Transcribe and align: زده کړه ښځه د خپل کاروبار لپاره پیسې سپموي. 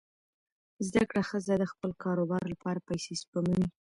زده 0.87 1.03
کړه 1.09 1.21
ښځه 1.29 1.53
د 1.57 1.63
خپل 1.71 1.91
کاروبار 2.03 2.43
لپاره 2.53 2.85
پیسې 2.87 3.13
سپموي. 3.21 3.67